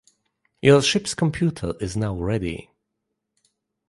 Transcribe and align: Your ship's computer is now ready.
Your 0.63 0.81
ship's 0.81 1.13
computer 1.13 1.75
is 1.79 1.95
now 1.95 2.15
ready. 2.15 2.71